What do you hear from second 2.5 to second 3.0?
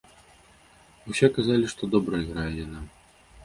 яна.